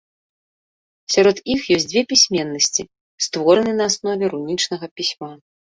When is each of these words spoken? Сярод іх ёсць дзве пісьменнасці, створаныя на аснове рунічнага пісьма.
Сярод 1.15 1.37
іх 1.55 1.61
ёсць 1.77 1.87
дзве 1.93 2.01
пісьменнасці, 2.15 2.89
створаныя 3.27 3.75
на 3.79 3.85
аснове 3.93 4.25
рунічнага 4.35 4.85
пісьма. 4.99 5.33